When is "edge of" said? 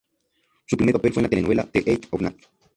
1.85-2.21